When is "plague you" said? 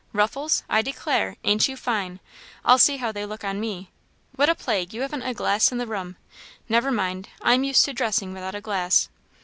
4.55-5.01